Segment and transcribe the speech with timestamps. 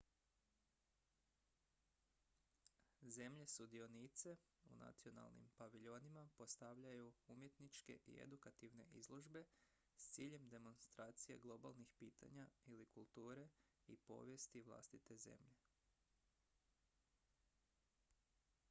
[3.15, 4.35] zemlje sudionice
[4.65, 9.45] u nacionalnim paviljonima postavljaju umjetničke i edukativne izložbe
[9.95, 13.47] s ciljem demonstracije globalnih pitanja ili kulture
[13.87, 15.55] i povijesti vlastite zemlje